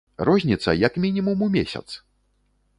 [0.27, 1.87] Розніца як мінімум у месяц!